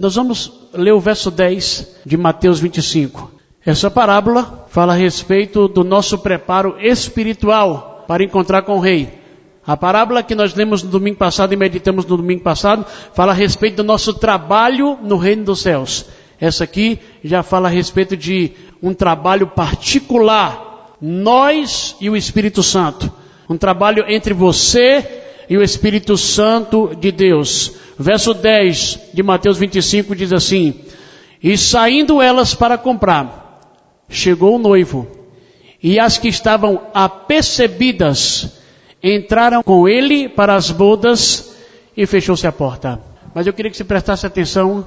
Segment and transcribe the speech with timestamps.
[0.00, 3.30] Nós vamos ler o verso 10 de Mateus 25.
[3.66, 9.20] Essa parábola fala a respeito do nosso preparo espiritual para encontrar com o rei.
[9.66, 13.34] A parábola que nós lemos no domingo passado e meditamos no domingo passado fala a
[13.34, 16.06] respeito do nosso trabalho no reino dos céus.
[16.40, 23.12] Essa aqui já fala a respeito de um trabalho particular, nós e o Espírito Santo.
[23.50, 25.19] Um trabalho entre você
[25.50, 27.72] e o Espírito Santo de Deus.
[27.98, 30.76] Verso 10 de Mateus 25 diz assim:
[31.42, 33.60] E saindo elas para comprar,
[34.08, 35.08] chegou o noivo,
[35.82, 38.60] e as que estavam apercebidas
[39.02, 41.56] entraram com ele para as bodas
[41.96, 43.00] e fechou-se a porta.
[43.34, 44.86] Mas eu queria que você prestasse atenção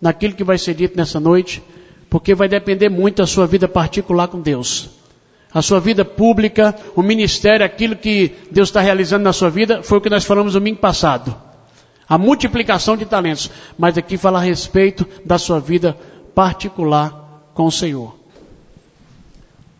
[0.00, 1.62] naquilo que vai ser dito nessa noite,
[2.10, 5.01] porque vai depender muito da sua vida particular com Deus.
[5.54, 9.98] A sua vida pública, o ministério, aquilo que Deus está realizando na sua vida, foi
[9.98, 11.34] o que nós falamos domingo passado.
[12.08, 13.50] A multiplicação de talentos.
[13.78, 15.96] Mas aqui fala a respeito da sua vida
[16.34, 18.16] particular com o Senhor.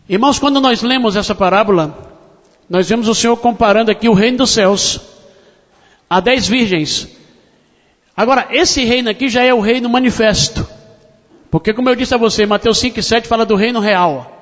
[0.07, 2.13] Irmãos, quando nós lemos essa parábola,
[2.69, 4.99] nós vemos o Senhor comparando aqui o reino dos céus
[6.09, 7.07] a dez virgens.
[8.15, 10.67] Agora, esse reino aqui já é o reino manifesto.
[11.49, 14.32] Porque, como eu disse a você, Mateus 5 e 7 fala do reino real.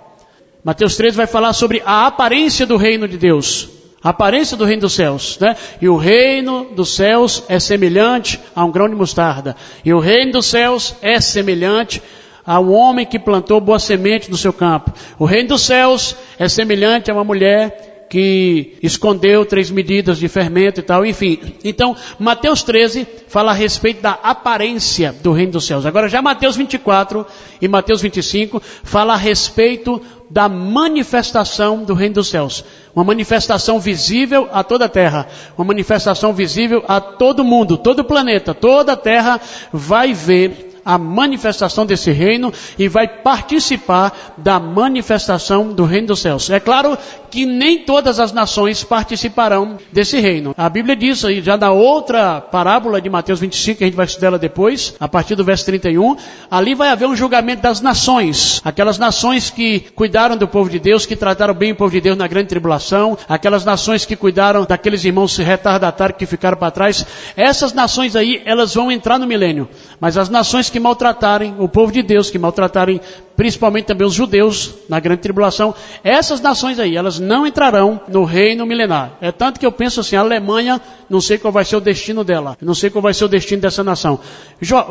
[0.64, 3.70] Mateus 13 vai falar sobre a aparência do reino de Deus.
[4.04, 5.56] A aparência do reino dos céus, né?
[5.80, 9.56] E o reino dos céus é semelhante a um grão de mostarda.
[9.86, 12.02] E o reino dos céus é semelhante
[12.46, 14.92] a um homem que plantou boa semente no seu campo.
[15.20, 20.82] O reino dos céus é semelhante a uma mulher que escondeu três medidas de fermento
[20.82, 21.40] e tal, enfim.
[21.64, 25.86] Então, Mateus 13 fala a respeito da aparência do reino dos céus.
[25.86, 27.26] Agora, já Mateus 24
[27.62, 32.64] e Mateus 25 fala a respeito da manifestação do reino dos céus.
[32.96, 35.28] Uma manifestação visível a toda a terra.
[35.58, 39.42] Uma manifestação visível a todo mundo, todo o planeta, toda a terra
[39.74, 46.50] vai ver a manifestação desse reino e vai participar da manifestação do reino dos céus.
[46.50, 46.98] É claro
[47.32, 50.54] que nem todas as nações participarão desse reino.
[50.58, 54.06] A Bíblia diz aí, já na outra parábola de Mateus 25, que a gente vai
[54.06, 56.18] estudar depois, a partir do verso 31,
[56.52, 58.62] ali vai haver um julgamento das nações.
[58.64, 62.18] Aquelas nações que cuidaram do povo de Deus, que trataram bem o povo de Deus
[62.18, 67.06] na grande tribulação, aquelas nações que cuidaram daqueles irmãos retardatários que ficaram para trás.
[67.38, 69.70] Essas nações aí, elas vão entrar no milênio.
[70.00, 73.00] Mas as nações que maltratarem o povo de Deus, que maltratarem
[73.42, 78.68] principalmente também os judeus na grande tribulação, essas nações aí, elas não entrarão no reino
[78.68, 79.14] milenar.
[79.20, 80.80] É tanto que eu penso assim, a Alemanha,
[81.10, 83.60] não sei qual vai ser o destino dela, não sei qual vai ser o destino
[83.60, 84.20] dessa nação.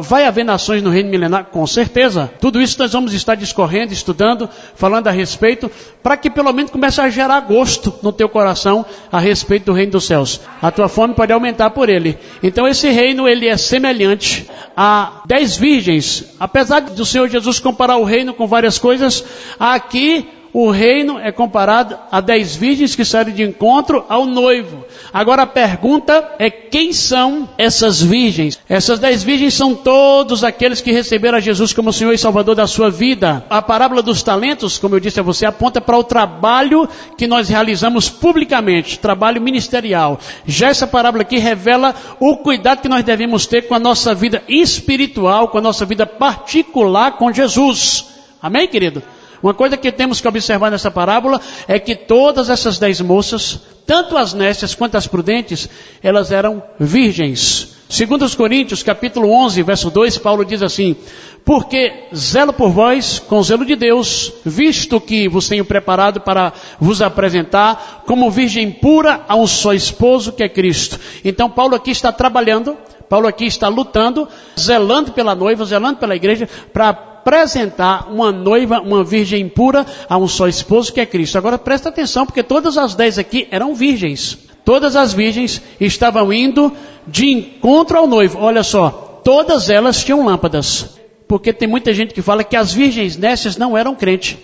[0.01, 1.45] Vai haver nações no reino milenar?
[1.45, 2.29] Com certeza.
[2.41, 5.71] Tudo isso nós vamos estar discorrendo, estudando, falando a respeito,
[6.03, 9.93] para que pelo menos comece a gerar gosto no teu coração a respeito do reino
[9.93, 10.41] dos céus.
[10.61, 12.19] A tua fome pode aumentar por ele.
[12.43, 16.35] Então esse reino, ele é semelhante a dez virgens.
[16.41, 19.23] Apesar do Senhor Jesus comparar o reino com várias coisas.
[19.59, 24.85] Aqui o reino é comparado a dez virgens que saíram de encontro ao noivo.
[25.13, 28.59] Agora a pergunta é quem são essas virgens?
[28.69, 32.67] Essas dez virgens são todos aqueles que receberam a Jesus como Senhor e Salvador da
[32.67, 33.45] sua vida.
[33.51, 37.49] A parábola dos talentos, como eu disse a você, aponta para o trabalho que nós
[37.49, 40.19] realizamos publicamente, trabalho ministerial.
[40.47, 44.43] Já essa parábola aqui revela o cuidado que nós devemos ter com a nossa vida
[44.49, 48.20] espiritual, com a nossa vida particular com Jesus.
[48.43, 49.03] Amém, querido?
[49.43, 54.17] Uma coisa que temos que observar nessa parábola é que todas essas dez moças, tanto
[54.17, 55.69] as nécias quanto as prudentes,
[56.03, 57.77] elas eram virgens.
[57.89, 60.95] Segundo os Coríntios, capítulo 11, verso 2, Paulo diz assim,
[61.45, 67.03] porque zelo por vós com zelo de Deus, visto que vos tenho preparado para vos
[67.03, 71.01] apresentar como virgem pura a um só esposo que é Cristo.
[71.25, 72.77] Então Paulo aqui está trabalhando,
[73.09, 79.05] Paulo aqui está lutando, zelando pela noiva, zelando pela igreja, para apresentar uma noiva, uma
[79.05, 81.37] virgem pura, a um só esposo que é Cristo.
[81.37, 84.39] Agora presta atenção, porque todas as dez aqui eram virgens.
[84.65, 86.73] Todas as virgens estavam indo
[87.07, 88.39] de encontro ao noivo.
[88.39, 90.99] Olha só, todas elas tinham lâmpadas.
[91.29, 94.37] Porque tem muita gente que fala que as virgens dessas não eram crentes.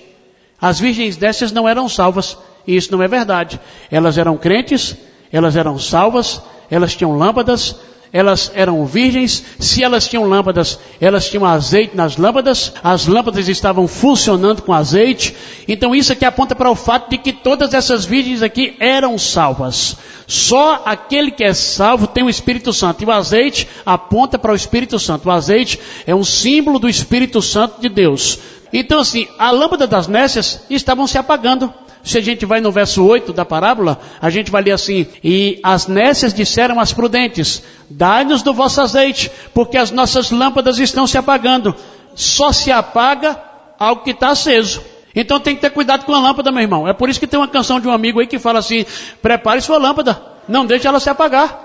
[0.61, 2.37] As virgens dessas não eram salvas.
[2.67, 3.61] E isso não é verdade.
[3.91, 4.97] Elas eram crentes,
[5.33, 6.41] elas eram salvas,
[6.71, 7.77] elas tinham lâmpadas,
[8.13, 13.87] elas eram virgens, se elas tinham lâmpadas, elas tinham azeite nas lâmpadas, as lâmpadas estavam
[13.87, 15.35] funcionando com azeite.
[15.67, 19.97] Então isso aqui aponta para o fato de que todas essas virgens aqui eram salvas.
[20.27, 23.03] Só aquele que é salvo tem o Espírito Santo.
[23.03, 25.29] E o azeite aponta para o Espírito Santo.
[25.29, 28.39] O azeite é um símbolo do Espírito Santo de Deus.
[28.73, 31.73] Então assim, a lâmpada das nécias estavam se apagando.
[32.07, 35.59] Se a gente vai no verso 8 da parábola, a gente vai ler assim: E
[35.61, 41.19] as nécias disseram às prudentes: Dai-nos do vosso azeite, porque as nossas lâmpadas estão se
[41.19, 41.75] apagando.
[42.15, 43.37] Só se apaga
[43.77, 44.81] algo que está aceso.
[45.17, 46.87] Então tem que ter cuidado com a lâmpada, meu irmão.
[46.87, 48.87] É por isso que tem uma canção de um amigo aí que fala assim:
[49.21, 51.59] Prepare sua lâmpada, não deixe ela se apagar.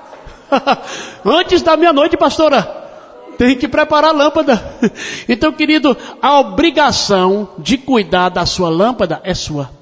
[1.23, 2.63] Antes da meia-noite, pastora.
[3.37, 4.59] Tem que preparar a lâmpada.
[5.29, 9.81] Então, querido, a obrigação de cuidar da sua lâmpada é sua.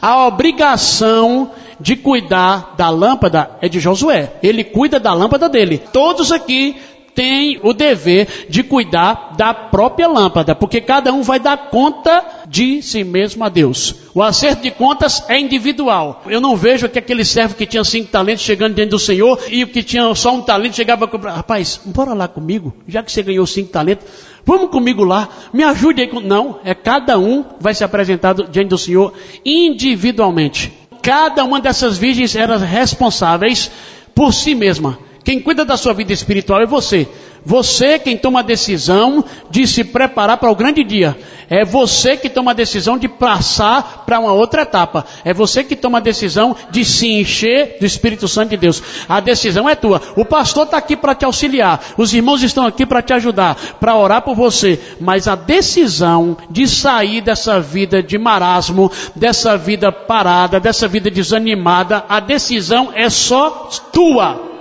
[0.00, 4.32] A obrigação de cuidar da lâmpada é de Josué.
[4.42, 5.78] Ele cuida da lâmpada dele.
[5.92, 6.76] Todos aqui
[7.14, 12.82] têm o dever de cuidar da própria lâmpada, porque cada um vai dar conta de
[12.82, 13.94] si mesmo a Deus.
[14.14, 16.22] O acerto de contas é individual.
[16.26, 19.64] Eu não vejo que aquele servo que tinha cinco talentos chegando dentro do Senhor e
[19.64, 23.22] o que tinha só um talento chegava com rapaz, bora lá comigo, já que você
[23.22, 24.06] ganhou cinco talentos,
[24.44, 26.08] vamos comigo lá, me ajude aí.
[26.08, 26.20] Com...
[26.20, 29.12] Não, é cada um vai ser apresentado diante do Senhor
[29.44, 30.72] individualmente.
[31.02, 33.70] Cada uma dessas virgens eram responsáveis
[34.14, 34.98] por si mesma.
[35.26, 37.08] Quem cuida da sua vida espiritual é você.
[37.44, 41.18] Você quem toma a decisão de se preparar para o grande dia.
[41.50, 45.04] É você que toma a decisão de passar para uma outra etapa.
[45.24, 48.80] É você que toma a decisão de se encher do Espírito Santo de Deus.
[49.08, 50.00] A decisão é tua.
[50.14, 51.80] O pastor está aqui para te auxiliar.
[51.98, 54.78] Os irmãos estão aqui para te ajudar, para orar por você.
[55.00, 62.04] Mas a decisão de sair dessa vida de marasmo, dessa vida parada, dessa vida desanimada,
[62.08, 64.54] a decisão é só tua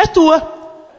[0.00, 0.56] é tua.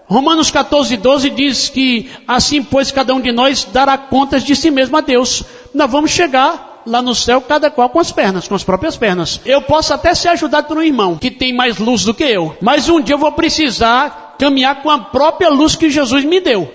[0.07, 4.71] Romanos 14, 12 diz que assim, pois, cada um de nós dará contas de si
[4.71, 5.43] mesmo a Deus.
[5.73, 9.39] Nós vamos chegar lá no céu, cada qual com as pernas, com as próprias pernas.
[9.45, 12.57] Eu posso até ser ajudado por um irmão que tem mais luz do que eu,
[12.59, 16.71] mas um dia eu vou precisar caminhar com a própria luz que Jesus me deu.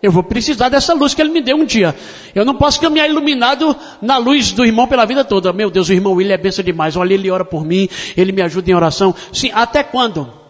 [0.00, 1.94] Eu vou precisar dessa luz que ele me deu um dia.
[2.34, 5.52] Eu não posso caminhar iluminado na luz do irmão pela vida toda.
[5.52, 6.96] Meu Deus, o irmão William é benção demais.
[6.96, 9.14] Olha, ele ora por mim, ele me ajuda em oração.
[9.32, 10.41] Sim, até quando?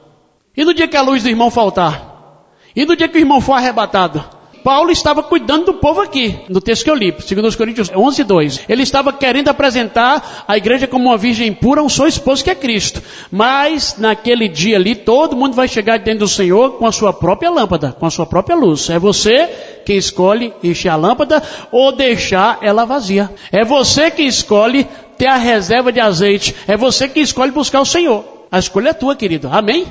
[0.56, 2.46] E no dia que a luz do irmão faltar?
[2.76, 4.22] E no dia que o irmão for arrebatado?
[4.62, 8.60] Paulo estava cuidando do povo aqui, no texto que eu li, 2 Coríntios 11, 2.
[8.68, 12.54] Ele estava querendo apresentar a igreja como uma virgem pura, um seu esposo que é
[12.54, 13.02] Cristo.
[13.30, 17.50] Mas, naquele dia ali, todo mundo vai chegar dentro do Senhor com a sua própria
[17.50, 18.88] lâmpada, com a sua própria luz.
[18.88, 19.48] É você
[19.84, 23.30] quem escolhe encher a lâmpada ou deixar ela vazia.
[23.50, 24.86] É você que escolhe
[25.18, 26.54] ter a reserva de azeite.
[26.68, 28.24] É você que escolhe buscar o Senhor.
[28.50, 29.48] A escolha é tua, querido.
[29.50, 29.86] Amém?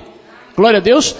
[0.56, 1.16] Glória a Deus.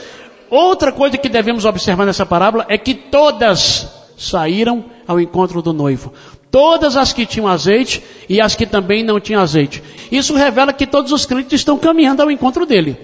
[0.50, 3.88] Outra coisa que devemos observar nessa parábola é que todas
[4.18, 6.14] saíram ao encontro do noivo.
[6.52, 9.82] Todas as que tinham azeite e as que também não tinham azeite.
[10.12, 12.98] Isso revela que todos os crentes estão caminhando ao encontro dele.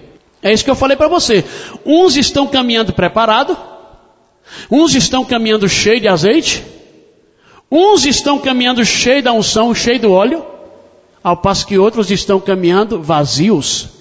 [0.43, 1.43] É isso que eu falei para você.
[1.85, 3.57] Uns estão caminhando preparado,
[4.69, 6.63] uns estão caminhando cheio de azeite,
[7.71, 10.45] uns estão caminhando cheio da unção, cheio do óleo,
[11.23, 13.96] ao passo que outros estão caminhando vazios.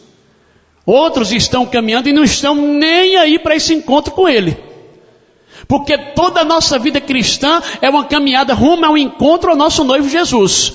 [0.87, 4.57] Outros estão caminhando e não estão nem aí para esse encontro com Ele.
[5.67, 10.09] Porque toda a nossa vida cristã é uma caminhada rumo ao encontro ao nosso noivo
[10.09, 10.75] Jesus.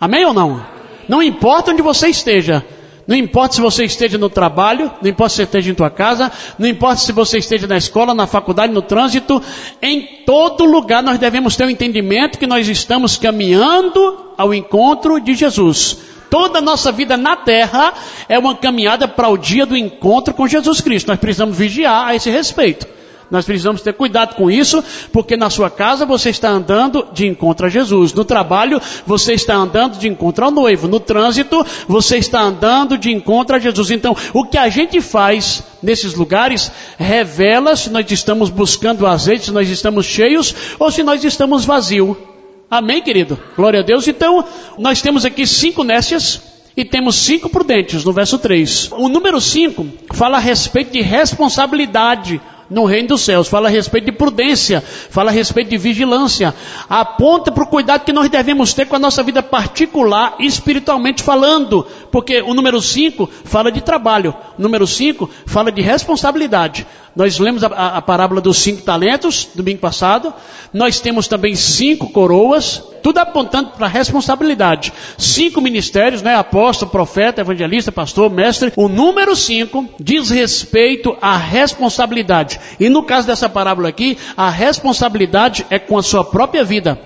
[0.00, 0.64] Amém ou não?
[1.06, 2.64] Não importa onde você esteja.
[3.06, 6.30] Não importa se você esteja no trabalho, não importa se você esteja em tua casa,
[6.58, 9.42] não importa se você esteja na escola, na faculdade, no trânsito,
[9.82, 15.20] em todo lugar nós devemos ter o um entendimento que nós estamos caminhando ao encontro
[15.20, 16.11] de Jesus.
[16.32, 17.92] Toda a nossa vida na terra
[18.26, 21.08] é uma caminhada para o dia do encontro com Jesus Cristo.
[21.08, 22.86] Nós precisamos vigiar a esse respeito.
[23.30, 24.82] Nós precisamos ter cuidado com isso,
[25.12, 28.14] porque na sua casa você está andando de encontro a Jesus.
[28.14, 30.88] No trabalho, você está andando de encontro ao noivo.
[30.88, 33.90] No trânsito, você está andando de encontro a Jesus.
[33.90, 39.52] Então, o que a gente faz nesses lugares revela se nós estamos buscando azeite, se
[39.52, 42.31] nós estamos cheios ou se nós estamos vazios.
[42.72, 43.38] Amém, querido?
[43.54, 44.08] Glória a Deus.
[44.08, 44.42] Então,
[44.78, 46.40] nós temos aqui cinco nécias
[46.74, 48.92] e temos cinco prudentes, no verso 3.
[48.92, 52.40] O número 5 fala a respeito de responsabilidade
[52.72, 56.54] no reino dos céus, fala a respeito de prudência, fala a respeito de vigilância,
[56.88, 61.86] aponta para o cuidado que nós devemos ter com a nossa vida particular, espiritualmente falando,
[62.10, 66.86] porque o número 5 fala de trabalho, o número 5 fala de responsabilidade.
[67.14, 70.32] Nós lemos a, a, a, parábola dos cinco talentos, domingo passado.
[70.72, 74.92] Nós temos também cinco coroas, tudo apontando para responsabilidade.
[75.18, 76.34] Cinco ministérios, né?
[76.34, 78.72] Apóstolo, profeta, evangelista, pastor, mestre.
[78.76, 82.60] O número cinco diz respeito à responsabilidade.
[82.78, 86.98] E no caso dessa parábola aqui, a responsabilidade é com a sua própria vida.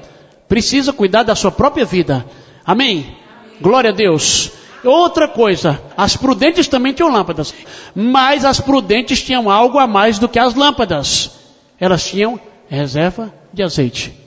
[0.48, 2.24] Precisa cuidar da sua própria vida.
[2.64, 3.16] Amém?
[3.60, 4.52] Glória a Deus.
[4.84, 7.52] Outra coisa, as prudentes também tinham lâmpadas,
[7.94, 11.30] mas as prudentes tinham algo a mais do que as lâmpadas.
[11.80, 12.38] Elas tinham
[12.68, 14.25] reserva de azeite.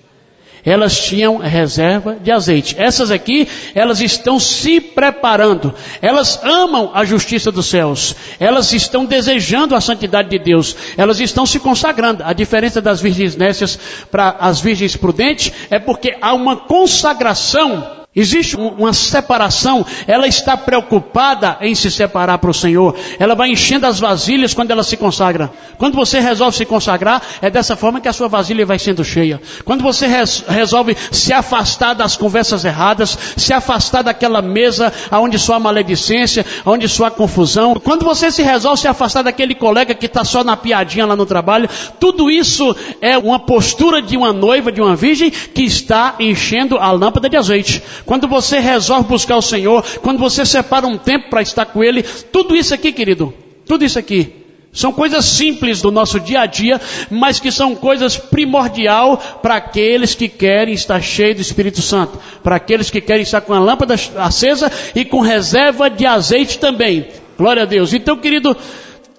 [0.65, 2.75] Elas tinham reserva de azeite.
[2.77, 5.73] Essas aqui, elas estão se preparando.
[6.01, 8.15] Elas amam a justiça dos céus.
[8.39, 10.75] Elas estão desejando a santidade de Deus.
[10.97, 12.23] Elas estão se consagrando.
[12.23, 13.79] A diferença das virgens nécias
[14.11, 21.57] para as virgens prudentes é porque há uma consagração Existe uma separação, ela está preocupada
[21.61, 22.93] em se separar para o Senhor.
[23.17, 25.49] Ela vai enchendo as vasilhas quando ela se consagra.
[25.77, 29.39] Quando você resolve se consagrar, é dessa forma que a sua vasilha vai sendo cheia.
[29.63, 35.53] Quando você res resolve se afastar das conversas erradas, se afastar daquela mesa onde só
[35.53, 37.75] há maledicência, onde só há confusão.
[37.75, 41.25] Quando você se resolve se afastar daquele colega que está só na piadinha lá no
[41.25, 41.69] trabalho,
[42.01, 46.91] tudo isso é uma postura de uma noiva, de uma virgem, que está enchendo a
[46.91, 51.43] lâmpada de azeite quando você resolve buscar o Senhor, quando você separa um tempo para
[51.43, 53.31] estar com Ele, tudo isso aqui, querido,
[53.67, 54.33] tudo isso aqui,
[54.73, 60.15] são coisas simples do nosso dia a dia, mas que são coisas primordial para aqueles
[60.15, 63.93] que querem estar cheios do Espírito Santo, para aqueles que querem estar com a lâmpada
[64.17, 67.09] acesa e com reserva de azeite também.
[67.37, 67.93] Glória a Deus.
[67.93, 68.57] Então, querido,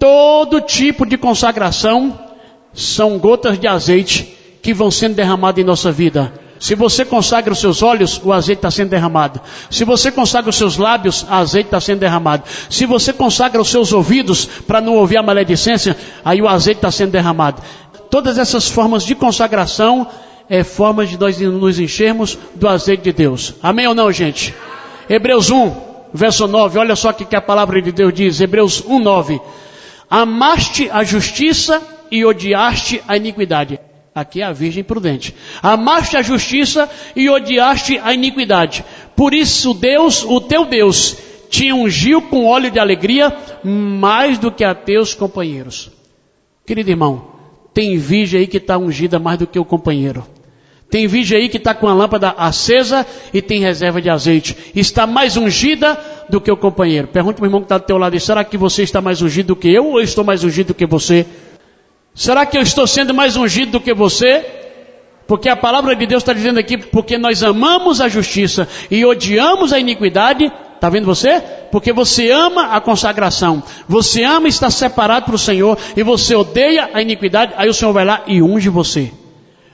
[0.00, 2.18] todo tipo de consagração
[2.74, 6.49] são gotas de azeite que vão sendo derramadas em nossa vida.
[6.60, 9.40] Se você consagra os seus olhos, o azeite está sendo derramado.
[9.70, 12.42] Se você consagra os seus lábios, o azeite está sendo derramado.
[12.68, 16.90] Se você consagra os seus ouvidos para não ouvir a maledicência, aí o azeite está
[16.90, 17.62] sendo derramado.
[18.10, 20.06] Todas essas formas de consagração
[20.50, 23.54] é formas de nós nos enchermos do azeite de Deus.
[23.62, 24.54] Amém ou não, gente?
[25.08, 25.74] Hebreus 1,
[26.12, 28.38] verso 9, olha só o que a palavra de Deus diz.
[28.38, 29.40] Hebreus 1, 9.
[30.10, 33.80] Amaste a justiça e odiaste a iniquidade.
[34.14, 35.34] Aqui é a virgem prudente.
[35.62, 38.84] Amaste a justiça e odiaste a iniquidade.
[39.14, 41.16] Por isso Deus, o teu Deus,
[41.48, 45.90] te ungiu com óleo de alegria mais do que a teus companheiros.
[46.66, 47.30] Querido irmão,
[47.72, 50.26] tem virgem aí que está ungida mais do que o companheiro.
[50.90, 54.56] Tem virgem aí que está com a lâmpada acesa e tem reserva de azeite.
[54.74, 55.98] Está mais ungida
[56.28, 57.06] do que o companheiro.
[57.06, 59.48] Pergunta para o irmão que está do teu lado, será que você está mais ungido
[59.48, 61.26] do que eu ou eu estou mais ungido do que você?
[62.14, 64.44] Será que eu estou sendo mais ungido do que você?
[65.26, 69.72] Porque a palavra de Deus está dizendo aqui, porque nós amamos a justiça e odiamos
[69.72, 71.42] a iniquidade, Está vendo você?
[71.70, 76.88] Porque você ama a consagração, você ama estar separado para o Senhor e você odeia
[76.94, 79.12] a iniquidade, aí o Senhor vai lá e unge você.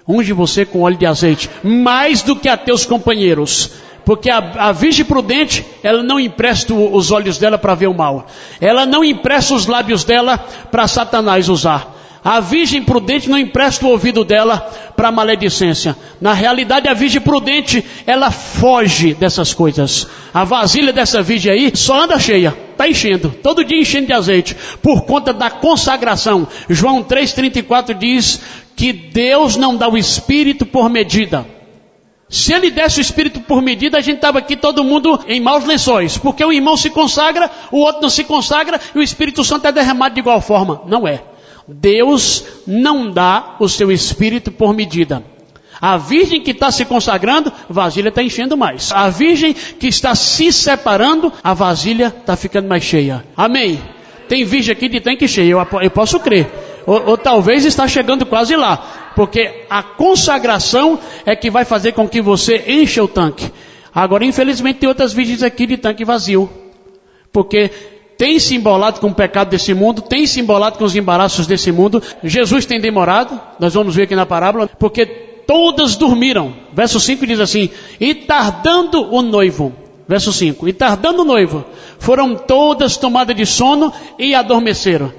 [0.08, 3.70] Unge você com óleo de azeite, mais do que a teus companheiros.
[4.04, 8.26] Porque a, a virgem prudente, ela não empresta os olhos dela para ver o mal.
[8.60, 10.38] Ela não empresta os lábios dela
[10.72, 11.95] para Satanás usar.
[12.26, 14.58] A virgem prudente não empresta o ouvido dela
[14.96, 15.96] para maledicência.
[16.20, 20.08] Na realidade, a virgem prudente, ela foge dessas coisas.
[20.34, 24.56] A vasilha dessa virgem aí só anda cheia, está enchendo, todo dia enchendo de azeite,
[24.82, 26.48] por conta da consagração.
[26.68, 28.40] João 3,34 diz
[28.74, 31.46] que Deus não dá o espírito por medida.
[32.28, 35.64] Se ele desse o espírito por medida, a gente estava aqui todo mundo em maus
[35.64, 39.68] lençóis, porque o irmão se consagra, o outro não se consagra e o Espírito Santo
[39.68, 40.82] é derramado de igual forma.
[40.88, 41.22] Não é.
[41.68, 45.22] Deus não dá o seu espírito por medida.
[45.80, 48.90] A virgem que está se consagrando, a vasilha está enchendo mais.
[48.92, 53.24] A virgem que está se separando, a vasilha está ficando mais cheia.
[53.36, 53.80] Amém?
[54.28, 56.50] Tem virgem aqui de tanque cheio, eu, eu posso crer.
[56.86, 59.12] Ou, ou talvez está chegando quase lá.
[59.14, 63.50] Porque a consagração é que vai fazer com que você encha o tanque.
[63.94, 66.50] Agora, infelizmente, tem outras virgens aqui de tanque vazio.
[67.32, 67.70] Porque
[68.18, 71.70] tem se embolado com o pecado desse mundo, tem se embolado com os embaraços desse
[71.70, 72.02] mundo.
[72.22, 75.04] Jesus tem demorado, nós vamos ver aqui na parábola, porque
[75.46, 76.54] todas dormiram.
[76.72, 77.70] Verso 5 diz assim:
[78.00, 79.72] E tardando o noivo,
[80.08, 81.64] verso 5, e tardando o noivo,
[81.98, 85.12] foram todas tomadas de sono e adormeceram.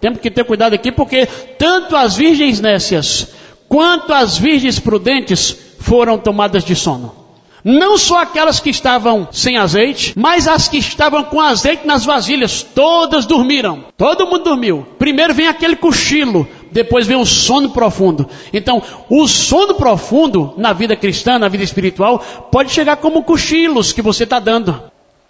[0.00, 1.26] Temos que ter cuidado aqui, porque
[1.58, 3.28] tanto as virgens nécias
[3.68, 7.21] quanto as virgens prudentes foram tomadas de sono.
[7.64, 12.62] Não só aquelas que estavam sem azeite, mas as que estavam com azeite nas vasilhas,
[12.62, 13.84] todas dormiram.
[13.96, 14.86] Todo mundo dormiu.
[14.98, 18.28] Primeiro vem aquele cochilo, depois vem o sono profundo.
[18.52, 22.18] Então, o sono profundo na vida cristã, na vida espiritual,
[22.50, 24.82] pode chegar como cochilos que você está dando.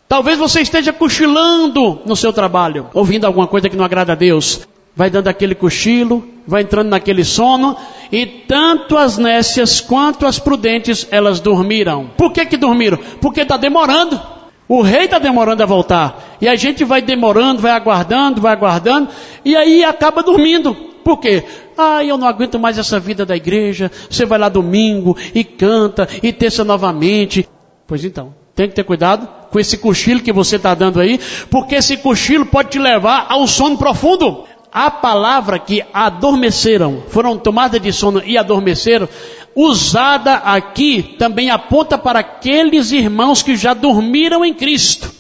[0.09, 4.67] Talvez você esteja cochilando no seu trabalho, ouvindo alguma coisa que não agrada a Deus
[4.95, 7.77] vai dando aquele cochilo, vai entrando naquele sono,
[8.11, 12.11] e tanto as nécias quanto as prudentes, elas dormiram.
[12.17, 12.99] Por que que dormiram?
[13.21, 14.21] Porque está demorando.
[14.69, 16.37] O rei está demorando a voltar.
[16.41, 19.09] E a gente vai demorando, vai aguardando, vai aguardando,
[19.45, 20.75] e aí acaba dormindo.
[21.05, 21.43] Por quê?
[21.77, 23.91] Ah, eu não aguento mais essa vida da igreja.
[24.09, 27.49] Você vai lá domingo e canta e terça novamente.
[27.87, 31.19] Pois então, tem que ter cuidado com esse cochilo que você está dando aí,
[31.51, 34.45] porque esse cochilo pode te levar ao sono profundo.
[34.73, 39.09] A palavra que adormeceram, foram tomadas de sono e adormeceram,
[39.55, 45.11] usada aqui também aponta para aqueles irmãos que já dormiram em Cristo,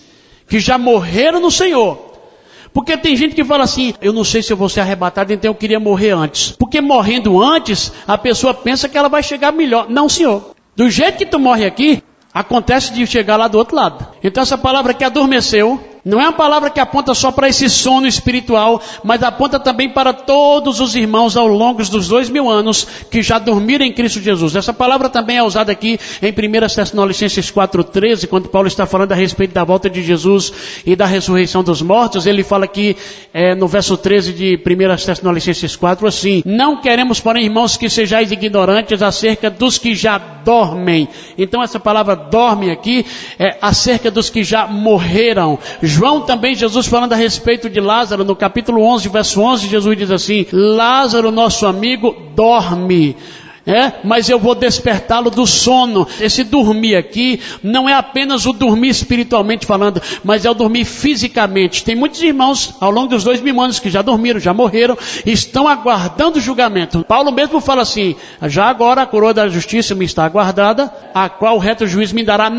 [0.48, 2.12] que já morreram no Senhor.
[2.72, 5.50] Porque tem gente que fala assim, eu não sei se eu vou ser arrebatado, então
[5.50, 6.52] eu queria morrer antes.
[6.52, 9.90] Porque morrendo antes, a pessoa pensa que ela vai chegar melhor.
[9.90, 10.54] Não, senhor.
[10.74, 14.06] Do jeito que tu morre aqui, acontece de chegar lá do outro lado.
[14.24, 18.08] Então essa palavra que adormeceu, não é uma palavra que aponta só para esse sono
[18.08, 23.22] espiritual, mas aponta também para todos os irmãos ao longo dos dois mil anos que
[23.22, 24.56] já dormiram em Cristo Jesus.
[24.56, 29.14] Essa palavra também é usada aqui em 1 Tessalonicenses 4,13, quando Paulo está falando a
[29.14, 30.52] respeito da volta de Jesus
[30.84, 32.26] e da ressurreição dos mortos.
[32.26, 32.96] Ele fala aqui
[33.32, 38.32] é, no verso 13 de 1 Tessalonicenses 4 assim: Não queremos, porém, irmãos, que sejais
[38.32, 41.08] ignorantes acerca dos que já dormem.
[41.38, 43.06] Então essa palavra dorme aqui
[43.38, 45.58] é acerca dos que já morreram
[45.92, 50.10] João também, Jesus falando a respeito de Lázaro, no capítulo 11, verso 11, Jesus diz
[50.10, 53.14] assim: Lázaro, nosso amigo, dorme.
[53.64, 56.08] É, mas eu vou despertá-lo do sono.
[56.18, 61.84] Esse dormir aqui não é apenas o dormir espiritualmente falando, mas é o dormir fisicamente.
[61.84, 65.68] Tem muitos irmãos ao longo dos dois mil anos que já dormiram, já morreram, estão
[65.68, 67.04] aguardando o julgamento.
[67.04, 71.56] Paulo mesmo fala assim: já agora a coroa da justiça me está aguardada, a qual
[71.56, 72.50] o reto juiz me dará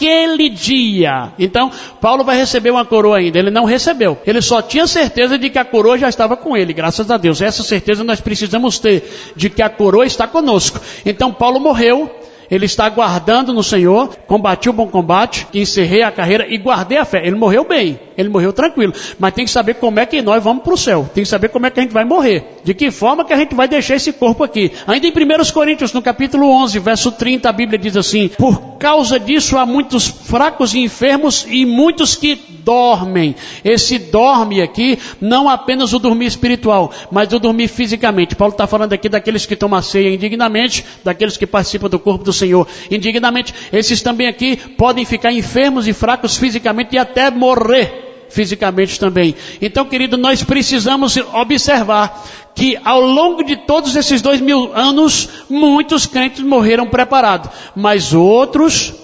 [0.00, 1.32] naquele dia.
[1.38, 3.38] Então, Paulo vai receber uma coroa ainda.
[3.38, 4.18] Ele não recebeu.
[4.26, 7.42] Ele só tinha certeza de que a coroa já estava com ele, graças a Deus.
[7.42, 9.04] Essa certeza nós precisamos ter,
[9.36, 10.80] de que a coroa está conosco.
[11.04, 12.10] Então Paulo morreu,
[12.50, 17.04] ele está aguardando no Senhor, combati o bom combate, encerrei a carreira e guardei a
[17.04, 17.22] fé.
[17.24, 18.92] Ele morreu bem, ele morreu tranquilo.
[19.18, 21.08] Mas tem que saber como é que nós vamos para o céu.
[21.14, 22.60] Tem que saber como é que a gente vai morrer.
[22.62, 24.72] De que forma que a gente vai deixar esse corpo aqui.
[24.86, 29.18] Ainda em 1 Coríntios, no capítulo 11, verso 30, a Bíblia diz assim: Por causa
[29.18, 32.34] disso há muitos fracos e enfermos e muitos que
[32.64, 33.34] dormem.
[33.64, 38.36] Esse dorme aqui, não apenas o dormir espiritual, mas o dormir fisicamente.
[38.36, 42.32] Paulo está falando aqui daqueles que tomam ceia indignamente, daqueles que participam do corpo do
[42.32, 43.54] Senhor indignamente.
[43.72, 49.34] Esses também aqui podem ficar enfermos e fracos fisicamente e até morrer fisicamente também.
[49.60, 56.06] Então, querido, nós precisamos observar que ao longo de todos esses dois mil anos, muitos
[56.06, 58.94] crentes morreram preparados, mas outros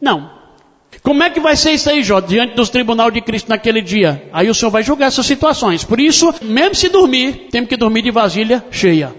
[0.00, 0.34] não.
[1.02, 4.28] Como é que vai ser isso aí, Jó, diante dos tribunal de Cristo naquele dia?
[4.32, 5.84] Aí o Senhor vai julgar essas situações.
[5.84, 9.14] Por isso, mesmo se dormir, temos que dormir de vasilha cheia.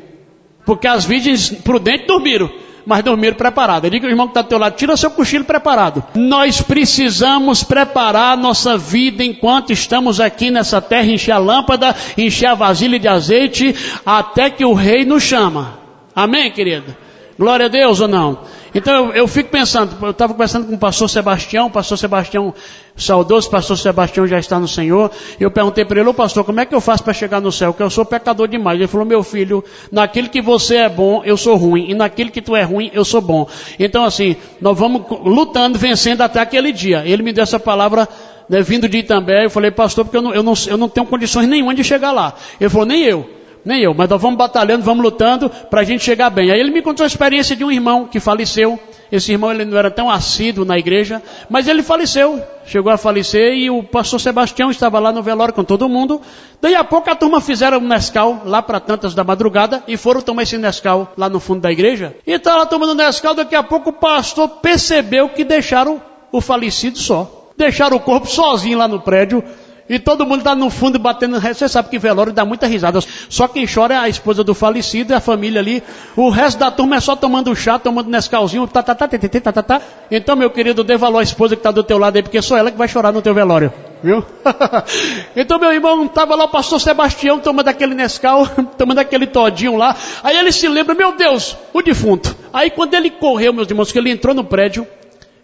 [0.65, 2.49] Porque as virgens prudentes dormiram
[2.85, 3.89] mas dormiram preparados.
[3.89, 6.03] Diga ao irmão que está do teu lado, tira seu cochilo preparado.
[6.13, 12.55] Nós precisamos preparar nossa vida enquanto estamos aqui nessa terra, encher a lâmpada, encher a
[12.55, 15.79] vasilha de azeite, até que o rei nos chama.
[16.15, 16.95] Amém, querido?
[17.37, 18.39] Glória a Deus ou não?
[18.73, 22.53] Então eu, eu fico pensando, eu estava conversando com o pastor Sebastião, o pastor Sebastião,
[22.97, 26.65] saudoso pastor Sebastião já está no Senhor, eu perguntei para ele, ô pastor, como é
[26.65, 27.73] que eu faço para chegar no céu?
[27.73, 28.79] Porque eu sou pecador demais.
[28.79, 32.41] Ele falou, meu filho, naquele que você é bom, eu sou ruim, e naquele que
[32.41, 33.47] tu é ruim, eu sou bom.
[33.79, 37.03] Então assim, nós vamos lutando, vencendo até aquele dia.
[37.05, 38.07] Ele me deu essa palavra
[38.49, 41.05] né, vindo de Itambé, eu falei, pastor, porque eu não, eu, não, eu não tenho
[41.05, 42.33] condições nenhuma de chegar lá.
[42.59, 43.29] Ele falou, nem eu.
[43.65, 46.51] Nem eu, mas nós vamos batalhando, vamos lutando para a gente chegar bem.
[46.51, 48.79] Aí ele me contou a experiência de um irmão que faleceu.
[49.11, 52.41] Esse irmão ele não era tão assíduo na igreja, mas ele faleceu.
[52.65, 56.21] Chegou a falecer e o pastor Sebastião estava lá no velório com todo mundo.
[56.61, 60.21] Daí a pouco a turma fizeram um Nescau lá para tantas da madrugada e foram
[60.21, 62.15] tomar esse Nescau lá no fundo da igreja.
[62.25, 66.97] E estava lá tomando Nescau, daqui a pouco o pastor percebeu que deixaram o falecido
[66.97, 67.51] só.
[67.57, 69.43] Deixaram o corpo sozinho lá no prédio
[69.87, 71.39] e todo mundo está no fundo batendo.
[71.39, 72.99] Você sabe que velório dá muita risada.
[73.29, 75.83] Só quem chora é a esposa do falecido e a família ali.
[76.15, 78.67] O resto da turma é só tomando chá, tomando Nescauzinho.
[78.67, 79.81] Tá, tá, tá, tá, tá, tá, tá.
[80.09, 82.41] Então, meu querido, dê valor à esposa que está do teu lado aí, porque é
[82.41, 83.71] só ela que vai chorar no teu velório.
[84.01, 84.25] Viu?
[85.35, 89.95] então, meu irmão, estava lá o pastor Sebastião tomando aquele Nescau, tomando aquele todinho lá.
[90.23, 92.35] Aí ele se lembra, meu Deus, o defunto.
[92.51, 94.87] Aí quando ele correu, meus irmãos, que ele entrou no prédio,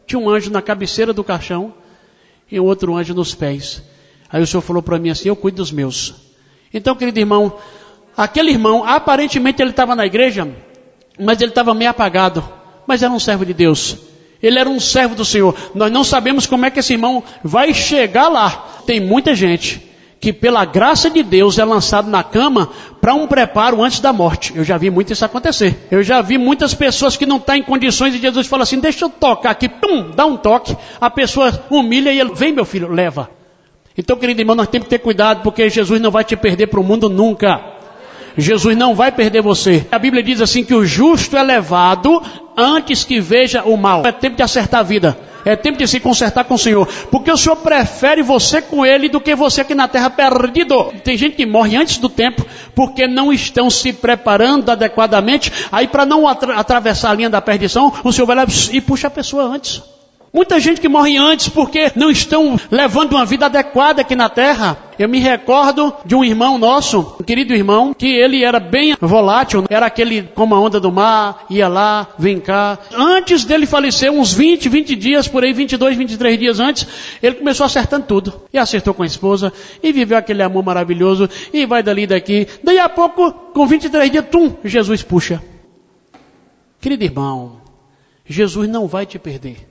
[0.07, 1.71] tinha um anjo na cabeceira do caixão
[2.51, 3.90] e outro anjo nos pés.
[4.31, 6.13] Aí o Senhor falou para mim assim: Eu cuido dos meus.
[6.73, 7.53] Então, querido irmão,
[8.15, 10.47] aquele irmão, aparentemente ele estava na igreja,
[11.19, 12.43] mas ele estava meio apagado.
[12.87, 13.97] Mas era um servo de Deus.
[14.41, 15.55] Ele era um servo do Senhor.
[15.75, 18.81] Nós não sabemos como é que esse irmão vai chegar lá.
[18.85, 19.87] Tem muita gente
[20.19, 24.53] que, pela graça de Deus, é lançado na cama para um preparo antes da morte.
[24.55, 25.87] Eu já vi muito isso acontecer.
[25.91, 29.05] Eu já vi muitas pessoas que não estão em condições e Jesus fala assim: Deixa
[29.05, 30.75] eu tocar aqui, pum, dá um toque.
[30.99, 33.29] A pessoa humilha e ele, vem meu filho, leva.
[33.97, 36.79] Então, querido irmão, nós temos que ter cuidado, porque Jesus não vai te perder para
[36.79, 37.59] o mundo nunca.
[38.37, 39.85] Jesus não vai perder você.
[39.91, 42.21] A Bíblia diz assim que o justo é levado
[42.55, 44.05] antes que veja o mal.
[44.05, 45.17] É tempo de acertar a vida.
[45.43, 46.87] É tempo de se consertar com o Senhor.
[47.09, 50.93] Porque o Senhor prefere você com Ele do que você aqui na terra perdido.
[51.03, 55.51] Tem gente que morre antes do tempo porque não estão se preparando adequadamente.
[55.71, 59.07] Aí para não atra atravessar a linha da perdição, o Senhor vai lá e puxa
[59.07, 59.81] a pessoa antes.
[60.33, 64.77] Muita gente que morre antes porque não estão levando uma vida adequada aqui na terra.
[64.97, 69.65] Eu me recordo de um irmão nosso, um querido irmão, que ele era bem volátil,
[69.69, 72.79] era aquele como a onda do mar, ia lá, vem cá.
[72.93, 76.87] Antes dele falecer, uns 20, 20 dias, por aí, 22, 23 dias antes,
[77.21, 78.41] ele começou acertando tudo.
[78.53, 79.51] E acertou com a esposa,
[79.83, 82.47] e viveu aquele amor maravilhoso, e vai dali daqui.
[82.63, 85.43] Daí a pouco, com 23 dias, tum, Jesus puxa.
[86.79, 87.57] Querido irmão,
[88.25, 89.70] Jesus não vai te perder.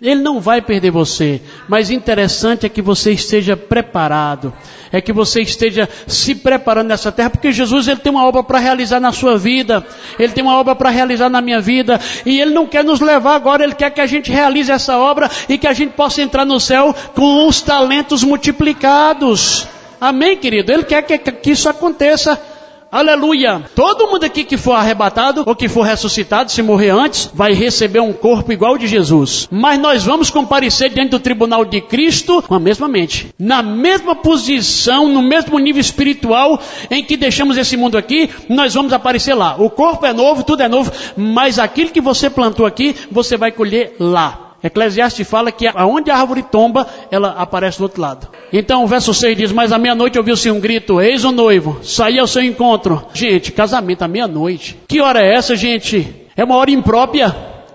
[0.00, 4.54] Ele não vai perder você, mas interessante é que você esteja preparado,
[4.92, 8.60] é que você esteja se preparando nessa terra, porque Jesus ele tem uma obra para
[8.60, 9.84] realizar na sua vida,
[10.16, 13.34] ele tem uma obra para realizar na minha vida, e ele não quer nos levar
[13.34, 16.44] agora, ele quer que a gente realize essa obra e que a gente possa entrar
[16.44, 19.66] no céu com os talentos multiplicados.
[20.00, 20.70] Amém, querido?
[20.70, 22.40] Ele quer que, que isso aconteça.
[22.90, 23.62] Aleluia!
[23.74, 28.00] Todo mundo aqui que for arrebatado ou que for ressuscitado, se morrer antes, vai receber
[28.00, 29.46] um corpo igual ao de Jesus.
[29.50, 34.16] Mas nós vamos comparecer diante do tribunal de Cristo com a mesma mente, na mesma
[34.16, 36.58] posição, no mesmo nível espiritual
[36.90, 39.56] em que deixamos esse mundo aqui, nós vamos aparecer lá.
[39.58, 43.52] O corpo é novo, tudo é novo, mas aquilo que você plantou aqui, você vai
[43.52, 44.54] colher lá.
[44.62, 48.28] Eclesiastes fala que aonde a árvore tomba, ela aparece do outro lado.
[48.52, 52.18] Então o verso 6 diz, mas à meia-noite ouviu-se um grito, eis o noivo, saí
[52.18, 53.04] ao seu encontro.
[53.12, 54.76] Gente, casamento à meia-noite.
[54.88, 56.06] Que hora é essa, gente?
[56.36, 57.34] É uma hora imprópria,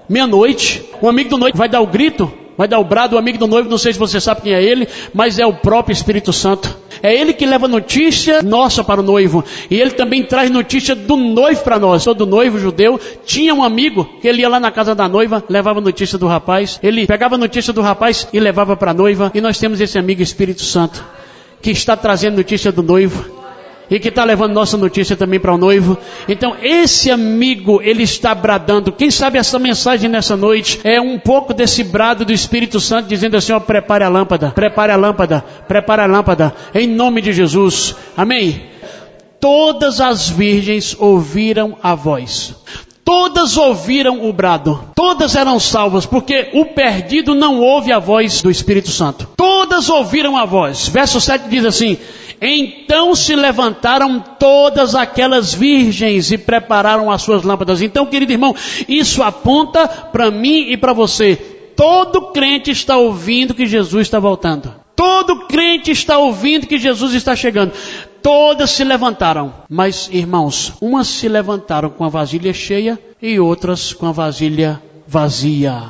[0.09, 0.83] meia-noite.
[1.01, 3.47] O amigo do noivo vai dar o grito, vai dar o brado, o amigo do
[3.47, 6.82] noivo, não sei se você sabe quem é ele, mas é o próprio Espírito Santo.
[7.03, 9.43] É ele que leva notícia nossa para o noivo.
[9.69, 12.05] E ele também traz notícia do noivo para nós.
[12.05, 15.81] Todo noivo judeu tinha um amigo que ele ia lá na casa da noiva, levava
[15.81, 16.79] notícia do rapaz.
[16.81, 19.29] Ele pegava notícia do rapaz e levava para a noiva.
[19.35, 21.03] E nós temos esse amigo Espírito Santo
[21.61, 23.42] que está trazendo notícia do noivo
[23.89, 25.97] e que está levando nossa notícia também para o noivo.
[26.27, 28.91] Então, esse amigo, ele está bradando.
[28.91, 33.37] Quem sabe essa mensagem nessa noite é um pouco desse brado do Espírito Santo dizendo
[33.37, 37.95] assim: ó, prepare a lâmpada, prepare a lâmpada, prepare a lâmpada, em nome de Jesus.
[38.15, 38.63] Amém?
[39.39, 42.55] Todas as virgens ouviram a voz.
[43.15, 48.49] Todas ouviram o brado, todas eram salvas, porque o perdido não ouve a voz do
[48.49, 49.29] Espírito Santo.
[49.37, 50.87] Todas ouviram a voz.
[50.87, 51.95] Verso 7 diz assim:
[52.41, 57.83] Então se levantaram todas aquelas virgens e prepararam as suas lâmpadas.
[57.83, 58.55] Então, querido irmão,
[58.89, 61.35] isso aponta para mim e para você.
[61.75, 64.73] Todo crente está ouvindo que Jesus está voltando.
[64.95, 67.73] Todo crente está ouvindo que Jesus está chegando.
[68.23, 74.07] Todas se levantaram, mas irmãos, umas se levantaram com a vasilha cheia e outras com
[74.07, 75.83] a vasilha vazia.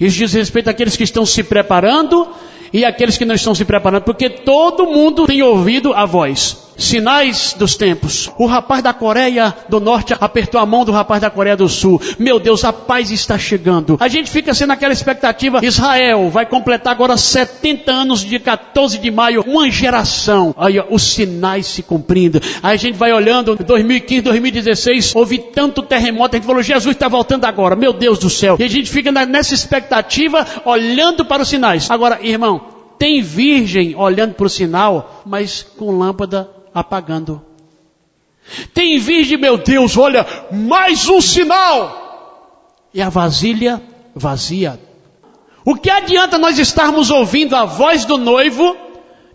[0.00, 2.28] Isso diz respeito àqueles que estão se preparando
[2.72, 6.63] e aqueles que não estão se preparando, porque todo mundo tem ouvido a voz.
[6.76, 8.30] Sinais dos tempos.
[8.38, 12.00] O rapaz da Coreia do Norte apertou a mão do rapaz da Coreia do Sul.
[12.18, 13.96] Meu Deus, a paz está chegando.
[14.00, 15.64] A gente fica sendo aquela expectativa.
[15.64, 19.44] Israel vai completar agora 70 anos de 14 de maio.
[19.46, 20.54] Uma geração.
[20.58, 22.40] Aí ó, os sinais se cumprindo.
[22.62, 26.36] Aí a gente vai olhando, 2015, 2016, houve tanto terremoto.
[26.36, 27.76] A gente falou, Jesus está voltando agora.
[27.76, 28.56] Meu Deus do céu.
[28.58, 31.90] E a gente fica nessa expectativa, olhando para os sinais.
[31.90, 32.60] Agora, irmão,
[32.98, 37.40] tem virgem olhando para o sinal, mas com lâmpada apagando.
[38.74, 42.02] Tem virgem, meu Deus, olha, mais um sinal.
[42.92, 43.80] E a vasilha
[44.14, 44.78] vazia.
[45.64, 48.76] O que adianta nós estarmos ouvindo a voz do noivo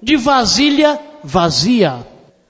[0.02, 2.06] de vasilha vazia?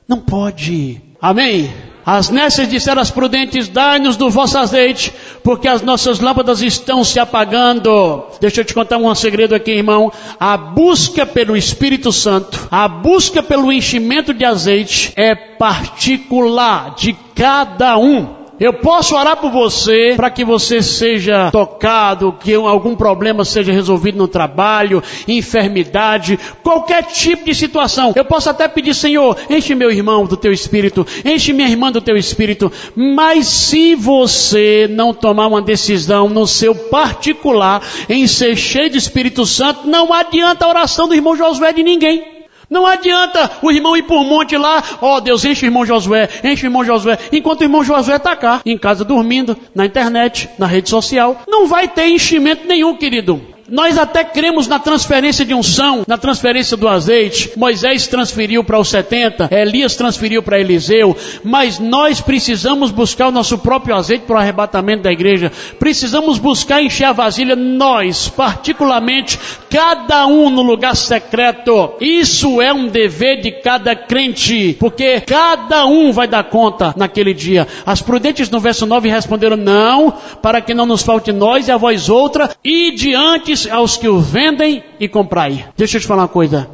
[0.08, 1.02] Não pode.
[1.22, 1.74] Amém?
[2.12, 7.20] As nécias disseram às prudentes, dai-nos do vosso azeite, porque as nossas lâmpadas estão se
[7.20, 8.26] apagando.
[8.42, 10.12] Deixa eu te contar um segredo aqui, irmão.
[10.40, 17.96] A busca pelo Espírito Santo, a busca pelo enchimento de azeite é particular de cada
[18.00, 18.39] um.
[18.60, 24.18] Eu posso orar por você para que você seja tocado, que algum problema seja resolvido
[24.18, 28.14] no trabalho, enfermidade, qualquer tipo de situação.
[28.16, 32.02] Eu posso até pedir, Senhor, enche meu irmão do teu espírito, enche minha irmã do
[32.02, 32.72] teu espírito.
[32.96, 39.46] Mas se você não tomar uma decisão no seu particular em ser cheio de Espírito
[39.46, 42.39] Santo, não adianta a oração do irmão Josué de ninguém.
[42.70, 46.30] Não adianta o irmão ir por monte lá, ó oh, Deus, enche o irmão Josué,
[46.44, 50.48] enche o irmão Josué, enquanto o irmão Josué está cá, em casa dormindo, na internet,
[50.58, 51.42] na rede social.
[51.48, 53.59] Não vai ter enchimento nenhum, querido.
[53.72, 57.52] Nós até cremos na transferência de unção, na transferência do azeite.
[57.56, 63.58] Moisés transferiu para os 70, Elias transferiu para Eliseu, mas nós precisamos buscar o nosso
[63.58, 65.52] próprio azeite para o arrebatamento da igreja.
[65.78, 71.94] Precisamos buscar encher a vasilha, nós, particularmente, cada um no lugar secreto.
[72.00, 77.68] Isso é um dever de cada crente, porque cada um vai dar conta naquele dia.
[77.86, 81.78] As prudentes no verso 9 responderam: Não, para que não nos falte nós e a
[81.78, 85.66] voz outra, e diante aos que o vendem e comprai.
[85.76, 86.70] Deixa eu te falar uma coisa.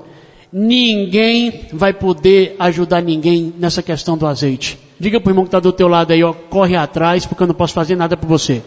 [0.51, 4.77] Ninguém vai poder ajudar ninguém nessa questão do azeite.
[4.99, 7.55] Diga pro irmão que está do teu lado aí, ó, corre atrás, porque eu não
[7.55, 8.61] posso fazer nada por você.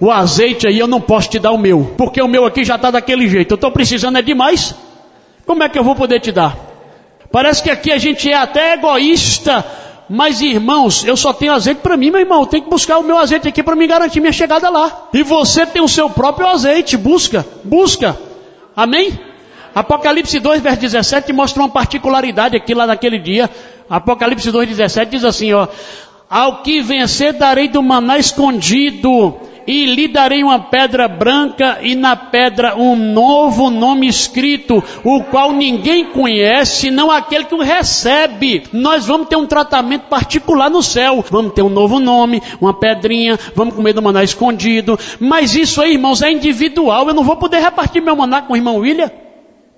[0.00, 2.76] O azeite aí eu não posso te dar o meu, porque o meu aqui já
[2.76, 3.52] está daquele jeito.
[3.52, 4.74] Eu estou precisando é demais.
[5.44, 6.56] Como é que eu vou poder te dar?
[7.30, 9.64] Parece que aqui a gente é até egoísta
[10.08, 12.44] mas irmãos, eu só tenho azeite para mim, meu irmão.
[12.44, 15.08] Tenho que buscar o meu azeite aqui para me garantir minha chegada lá.
[15.12, 16.96] E você tem o seu próprio azeite.
[16.96, 18.16] Busca, busca.
[18.76, 19.18] Amém?
[19.74, 23.50] Apocalipse 2, verso 17 mostra uma particularidade aqui lá naquele dia.
[23.88, 25.66] Apocalipse 2, 17 diz assim, ó.
[26.28, 29.34] Ao que vencer darei do maná escondido
[29.66, 35.52] e lhe darei uma pedra branca e na pedra um novo nome escrito, o qual
[35.52, 38.64] ninguém conhece, não aquele que o recebe.
[38.72, 41.24] Nós vamos ter um tratamento particular no céu.
[41.30, 44.98] Vamos ter um novo nome, uma pedrinha, vamos comer do maná escondido.
[45.18, 47.08] Mas isso aí, irmãos, é individual.
[47.08, 49.23] Eu não vou poder repartir meu maná com o irmão William.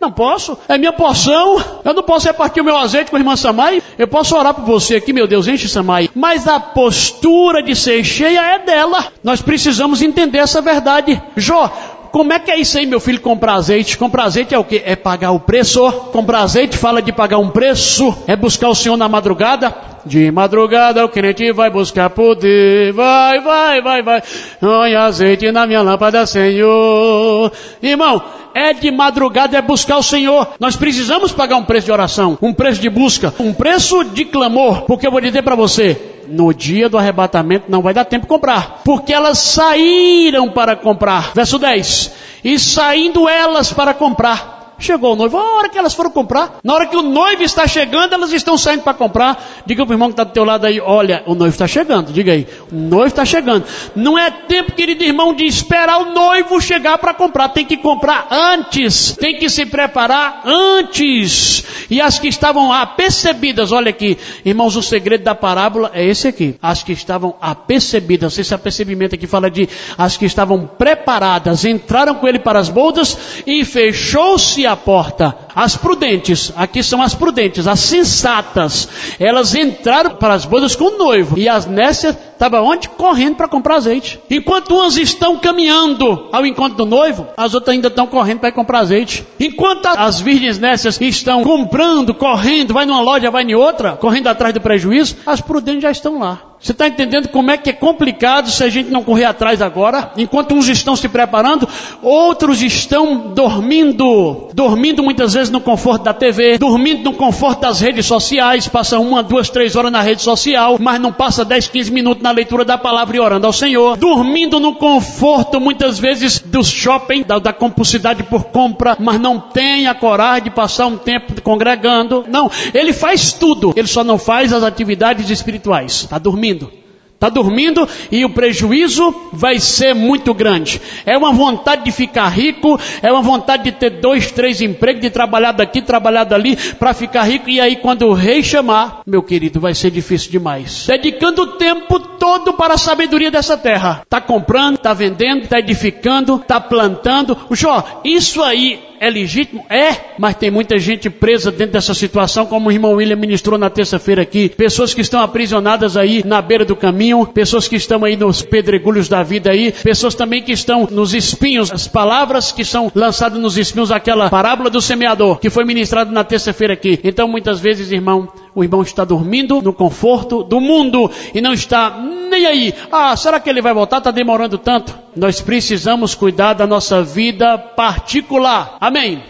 [0.01, 0.59] Não posso.
[0.69, 1.63] É minha porção.
[1.85, 3.83] Eu não posso repartir o meu azeite com a irmã Samai.
[3.99, 6.11] Eu posso orar por você aqui, meu Deus, enche Samai.
[6.15, 9.07] Mas a postura de ser cheia é dela.
[9.25, 11.21] Nós precisamos entender essa verdade.
[11.37, 11.73] Jó,
[12.17, 13.99] como é que é isso aí, meu filho, comprar azeite?
[13.99, 14.83] Comprar azeite é o quê?
[14.87, 15.93] É pagar o preço.
[16.13, 18.17] Comprar azeite fala de pagar um preço.
[18.27, 19.75] É buscar o Senhor na madrugada.
[20.03, 22.91] De madrugada o crente vai buscar poder.
[22.95, 24.23] Vai, vai, vai, vai.
[24.59, 27.53] Põe azeite na minha lâmpada, Senhor.
[27.83, 28.23] Irmão,
[28.55, 30.55] é de madrugada, é buscar o Senhor.
[30.59, 34.87] Nós precisamos pagar um preço de oração, um preço de busca, um preço de clamor,
[34.87, 38.29] porque eu vou dizer para você, no dia do arrebatamento não vai dar tempo de
[38.29, 41.33] comprar, porque elas saíram para comprar.
[41.35, 42.13] Verso 10.
[42.45, 46.75] E saindo elas para comprar, Chegou o noivo, a hora que elas foram comprar, na
[46.75, 49.63] hora que o noivo está chegando, elas estão saindo para comprar.
[49.65, 52.13] Diga para o irmão que está do teu lado aí, olha, o noivo está chegando,
[52.13, 53.65] diga aí, o noivo está chegando.
[53.95, 58.29] Não é tempo, querido irmão, de esperar o noivo chegar para comprar, tem que comprar
[58.31, 61.65] antes, tem que se preparar antes.
[61.89, 66.55] E as que estavam apercebidas, olha aqui, irmãos, o segredo da parábola é esse aqui.
[66.61, 72.29] As que estavam apercebidas, esse apercebimento aqui fala de as que estavam preparadas, entraram com
[72.29, 75.37] ele para as boldas e fechou-se a porta.
[75.55, 80.99] As prudentes, aqui são as prudentes, as sensatas, elas entraram para as bodas com o
[80.99, 81.39] noivo.
[81.39, 82.89] E as nécias estavam onde?
[82.89, 84.21] Correndo para comprar azeite.
[84.31, 88.81] Enquanto umas estão caminhando ao encontro do noivo, as outras ainda estão correndo para comprar
[88.81, 89.27] azeite.
[89.41, 94.55] Enquanto as virgens nécias estão comprando, correndo, vai numa loja, vai em outra, correndo atrás
[94.55, 96.57] do prejuízo, as prudentes já estão lá.
[96.59, 100.13] Você está entendendo como é que é complicado se a gente não correr atrás agora?
[100.17, 101.69] Enquanto uns estão se preparando,
[102.03, 104.49] outros estão dormindo.
[104.55, 109.23] Dormindo muitas vezes no conforto da TV, dormindo no conforto das redes sociais, passa uma,
[109.23, 112.77] duas, três horas na rede social, mas não passa 10, 15 minutos na leitura da
[112.77, 113.97] palavra e orando ao Senhor.
[113.97, 119.87] Dormindo no conforto muitas vezes do shopping, da, da compulsividade por compra, mas não tem
[119.87, 122.25] a coragem de passar um tempo congregando.
[122.29, 126.03] Não, ele faz tudo, ele só não faz as atividades espirituais.
[126.03, 126.71] Está dormindo.
[127.17, 130.79] Está dormindo e o prejuízo vai ser muito grande.
[131.07, 135.09] É uma vontade de ficar rico, é uma vontade de ter dois, três empregos, de
[135.09, 137.49] trabalhar daqui, trabalhar dali, para ficar rico.
[137.49, 140.87] E aí, quando o rei chamar, meu querido, vai ser difícil demais.
[140.87, 144.03] Dedicando o tempo todo para a sabedoria dessa terra.
[144.05, 147.35] Está comprando, está vendendo, está edificando, está plantando.
[147.51, 149.65] Jó, isso aí é legítimo?
[149.69, 153.71] É, mas tem muita gente presa dentro dessa situação, como o irmão William ministrou na
[153.71, 154.49] terça-feira aqui.
[154.49, 159.09] Pessoas que estão aprisionadas aí na beira do caminho, pessoas que estão aí nos pedregulhos
[159.09, 163.57] da vida aí, pessoas também que estão nos espinhos, as palavras que são lançadas nos
[163.57, 166.99] espinhos, aquela parábola do semeador, que foi ministrada na terça-feira aqui.
[167.03, 171.91] Então, muitas vezes, irmão, o irmão está dormindo no conforto do mundo e não está
[171.91, 172.75] nem aí.
[172.91, 173.99] Ah, será que ele vai voltar?
[173.99, 174.99] Está demorando tanto.
[175.15, 178.79] Nós precisamos cuidar da nossa vida particular.
[178.81, 179.23] Amém.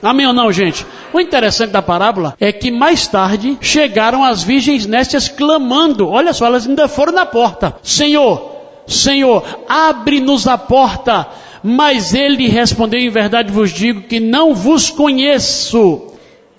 [0.00, 0.86] Amém ou não, gente?
[1.12, 6.08] O interessante da parábola é que mais tarde chegaram as virgens nécias clamando.
[6.08, 7.74] Olha só, elas ainda foram na porta.
[7.82, 8.52] Senhor,
[8.86, 11.26] Senhor, abre-nos a porta.
[11.60, 16.13] Mas ele respondeu: Em verdade vos digo que não vos conheço.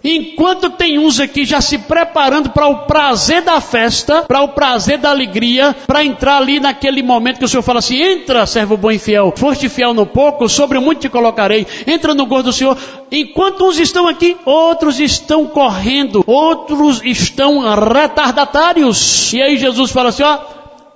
[0.08, 5.00] Enquanto tem uns aqui já se preparando para o prazer da festa, para o prazer
[5.00, 8.91] da alegria, para entrar ali naquele momento que o Senhor fala assim: entra, servo bom
[8.91, 12.78] e fiel, foste fiel no pouco, sobre muito te colocarei, entra no gosto do Senhor.
[13.12, 19.34] Enquanto uns estão aqui, outros estão correndo, outros estão retardatários.
[19.34, 20.38] E aí Jesus fala assim: ó,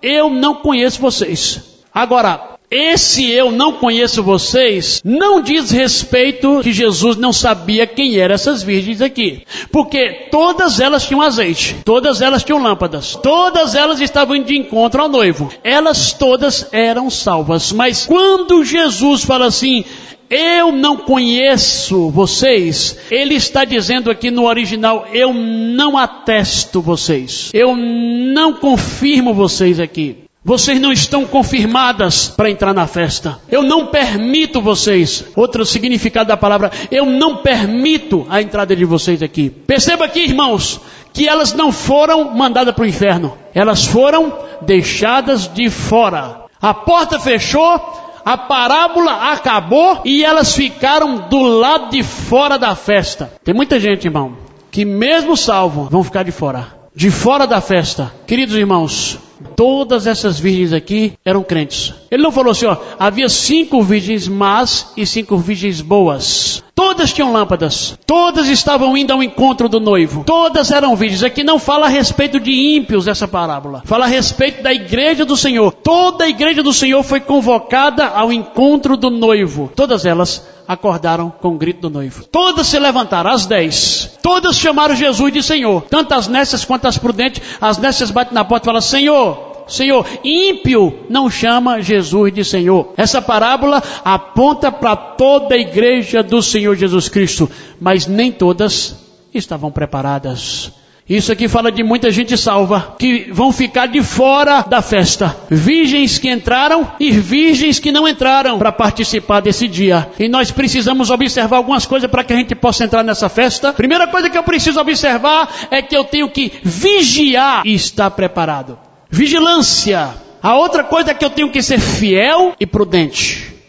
[0.04, 1.82] eu não conheço vocês.
[1.92, 8.36] Agora, esse eu não conheço vocês não diz respeito que Jesus não sabia quem eram
[8.36, 9.44] essas virgens aqui.
[9.72, 15.10] Porque todas elas tinham azeite, todas elas tinham lâmpadas, todas elas estavam de encontro ao
[15.10, 15.52] noivo.
[15.64, 17.72] Elas todas eram salvas.
[17.72, 19.84] Mas quando Jesus fala assim,
[20.30, 27.76] eu não conheço vocês, ele está dizendo aqui no original, eu não atesto vocês, eu
[27.76, 30.29] não confirmo vocês aqui.
[30.44, 33.40] Vocês não estão confirmadas para entrar na festa.
[33.50, 35.26] Eu não permito vocês.
[35.36, 39.50] Outro significado da palavra, eu não permito a entrada de vocês aqui.
[39.50, 40.80] Perceba aqui, irmãos,
[41.12, 43.38] que elas não foram mandadas para o inferno.
[43.54, 46.46] Elas foram deixadas de fora.
[46.62, 47.80] A porta fechou,
[48.24, 53.30] a parábola acabou e elas ficaram do lado de fora da festa.
[53.44, 54.38] Tem muita gente, irmão,
[54.72, 56.80] que mesmo salvo vão ficar de fora.
[56.96, 58.14] De fora da festa.
[58.26, 59.20] Queridos irmãos,
[59.56, 61.94] Todas essas virgens aqui eram crentes.
[62.12, 66.59] Ele não falou assim, ó, havia cinco virgens más e cinco virgens boas.
[66.80, 68.00] Todas tinham lâmpadas.
[68.06, 70.24] Todas estavam indo ao encontro do noivo.
[70.24, 71.26] Todas eram virgens.
[71.26, 73.82] Aqui não fala a respeito de ímpios essa parábola.
[73.84, 75.74] Fala a respeito da igreja do Senhor.
[75.74, 79.70] Toda a igreja do Senhor foi convocada ao encontro do noivo.
[79.76, 82.24] Todas elas acordaram com o grito do noivo.
[82.32, 84.18] Todas se levantaram, as dez.
[84.24, 85.84] Todas chamaram Jesus de Senhor.
[85.90, 87.42] Tanto as nécias quanto as prudentes.
[87.60, 90.06] As nécias batem na porta e falam, Senhor, Senhor.
[90.24, 92.94] Ímpio não chama Jesus de Senhor.
[92.98, 98.96] Essa parábola aponta para toda a igreja do Senhor Jesus Cristo, mas nem todas
[99.34, 100.72] estavam preparadas.
[101.10, 105.36] Isso aqui fala de muita gente salva, que vão ficar de fora da festa.
[105.50, 110.08] Virgens que entraram e virgens que não entraram para participar desse dia.
[110.20, 113.74] E nós precisamos observar algumas coisas para que a gente possa entrar nessa festa.
[113.74, 118.78] Primeira coisa que eu preciso observar é que eu tenho que vigiar e estar preparado.
[119.10, 120.14] Vigilância.
[120.42, 123.60] A outra coisa é que eu tenho que ser fiel e prudente.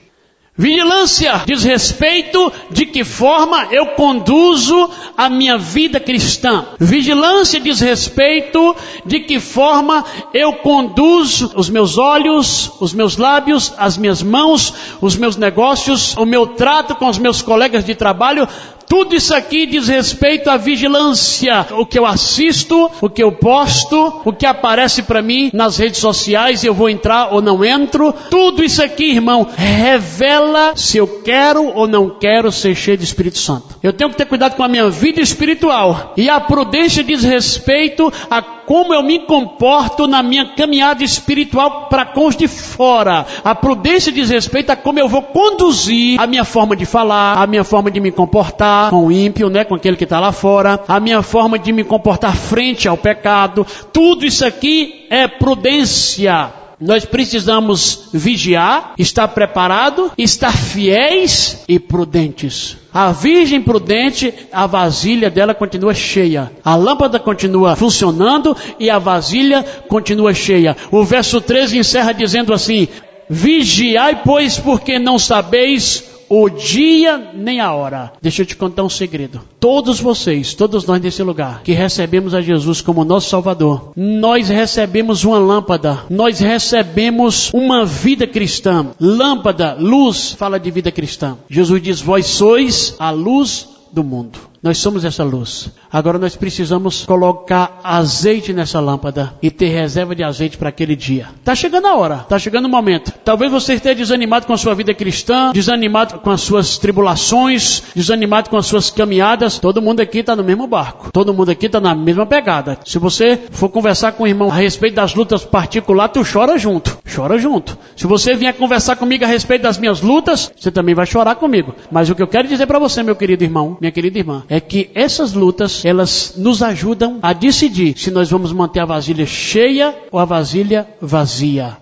[0.60, 6.66] Vigilância diz respeito de que forma eu conduzo a minha vida cristã.
[6.78, 8.76] Vigilância diz respeito
[9.06, 15.16] de que forma eu conduzo os meus olhos, os meus lábios, as minhas mãos, os
[15.16, 18.46] meus negócios, o meu trato com os meus colegas de trabalho,
[18.90, 21.64] tudo isso aqui diz respeito à vigilância.
[21.78, 26.00] O que eu assisto, o que eu posto, o que aparece para mim nas redes
[26.00, 28.12] sociais, eu vou entrar ou não entro.
[28.28, 33.38] Tudo isso aqui, irmão, revela se eu quero ou não quero ser cheio de Espírito
[33.38, 33.78] Santo.
[33.80, 36.12] Eu tenho que ter cuidado com a minha vida espiritual.
[36.16, 42.06] E a prudência diz respeito a como eu me comporto na minha caminhada espiritual para
[42.06, 43.24] com os de fora.
[43.44, 47.46] A prudência diz respeito a como eu vou conduzir a minha forma de falar, a
[47.46, 50.80] minha forma de me comportar com o ímpio, né, com aquele que está lá fora,
[50.88, 53.66] a minha forma de me comportar frente ao pecado.
[53.92, 56.52] Tudo isso aqui é prudência.
[56.80, 62.78] Nós precisamos vigiar, estar preparado, estar fiéis e prudentes.
[62.92, 66.50] A virgem prudente, a vasilha dela continua cheia.
[66.64, 70.74] A lâmpada continua funcionando e a vasilha continua cheia.
[70.90, 72.88] O verso 13 encerra dizendo assim:
[73.28, 78.12] Vigiai, pois, porque não sabeis o dia nem a hora.
[78.22, 79.40] Deixa eu te contar um segredo.
[79.58, 85.24] Todos vocês, todos nós nesse lugar, que recebemos a Jesus como nosso Salvador, nós recebemos
[85.24, 88.86] uma lâmpada, nós recebemos uma vida cristã.
[89.00, 91.36] Lâmpada, luz, fala de vida cristã.
[91.50, 94.49] Jesus diz: Vós sois a luz do mundo.
[94.62, 95.70] Nós somos essa luz.
[95.90, 101.28] Agora nós precisamos colocar azeite nessa lâmpada e ter reserva de azeite para aquele dia.
[101.38, 103.10] Está chegando a hora, está chegando o momento.
[103.24, 108.50] Talvez você esteja desanimado com a sua vida cristã, desanimado com as suas tribulações, desanimado
[108.50, 109.58] com as suas caminhadas.
[109.58, 111.10] Todo mundo aqui está no mesmo barco.
[111.10, 112.78] Todo mundo aqui está na mesma pegada.
[112.84, 116.98] Se você for conversar com o irmão a respeito das lutas particulares, tu chora junto.
[117.14, 117.78] Chora junto.
[117.96, 121.74] Se você vier conversar comigo a respeito das minhas lutas, você também vai chorar comigo.
[121.90, 124.60] Mas o que eu quero dizer para você, meu querido irmão, minha querida irmã, é
[124.60, 129.96] que essas lutas, elas nos ajudam a decidir se nós vamos manter a vasilha cheia
[130.10, 131.76] ou a vasilha vazia.